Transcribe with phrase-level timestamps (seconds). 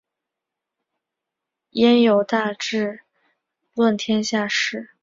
[1.69, 3.01] 焉有大智
[3.75, 4.89] 论天下事！